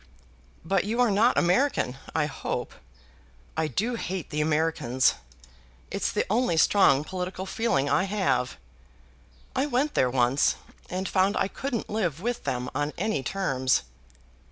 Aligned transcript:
"But 0.65 0.83
you 0.83 0.99
are 0.99 1.11
not 1.11 1.37
American, 1.37 1.95
I 2.15 2.25
hope. 2.25 2.73
I 3.55 3.67
do 3.67 3.93
hate 3.93 4.31
the 4.31 4.41
Americans. 4.41 5.13
It's 5.91 6.11
the 6.11 6.25
only 6.27 6.57
strong 6.57 7.03
political 7.03 7.45
feeling 7.45 7.87
I 7.87 8.05
have. 8.05 8.57
I 9.55 9.67
went 9.67 9.93
there 9.93 10.09
once, 10.09 10.55
and 10.89 11.07
found 11.07 11.37
I 11.37 11.47
couldn't 11.47 11.87
live 11.87 12.19
with 12.19 12.45
them 12.45 12.67
on 12.73 12.93
any 12.97 13.21
terms." 13.21 13.83